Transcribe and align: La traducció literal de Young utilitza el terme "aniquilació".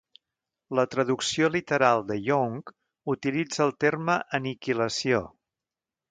La 0.77 0.83
traducció 0.93 1.49
literal 1.55 2.01
de 2.11 2.17
Young 2.27 2.71
utilitza 3.13 3.65
el 3.67 3.75
terme 3.85 4.15
"aniquilació". 4.39 5.21